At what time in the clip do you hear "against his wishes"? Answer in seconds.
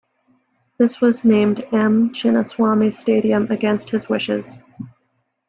3.51-4.57